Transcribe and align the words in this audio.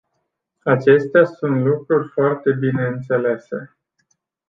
Acestea 0.63 1.23
sunt 1.23 1.61
lucruri 1.65 2.07
foarte 2.11 2.51
bine 2.51 2.85
înțelese. 2.87 3.77